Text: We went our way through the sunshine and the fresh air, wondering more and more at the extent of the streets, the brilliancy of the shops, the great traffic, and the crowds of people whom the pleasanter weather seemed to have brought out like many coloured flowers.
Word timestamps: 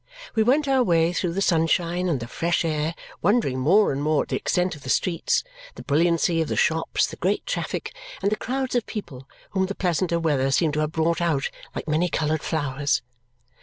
We 0.33 0.41
went 0.41 0.67
our 0.67 0.81
way 0.83 1.13
through 1.13 1.33
the 1.33 1.43
sunshine 1.43 2.09
and 2.09 2.19
the 2.19 2.25
fresh 2.27 2.65
air, 2.65 2.95
wondering 3.21 3.59
more 3.59 3.91
and 3.91 4.01
more 4.01 4.23
at 4.23 4.29
the 4.29 4.35
extent 4.35 4.75
of 4.75 4.81
the 4.81 4.89
streets, 4.89 5.43
the 5.75 5.83
brilliancy 5.83 6.41
of 6.41 6.47
the 6.47 6.55
shops, 6.55 7.05
the 7.05 7.17
great 7.17 7.45
traffic, 7.45 7.93
and 8.19 8.31
the 8.31 8.35
crowds 8.35 8.73
of 8.73 8.87
people 8.87 9.27
whom 9.51 9.67
the 9.67 9.75
pleasanter 9.75 10.19
weather 10.19 10.49
seemed 10.49 10.73
to 10.73 10.79
have 10.79 10.91
brought 10.91 11.21
out 11.21 11.51
like 11.75 11.87
many 11.87 12.09
coloured 12.09 12.41
flowers. 12.41 13.03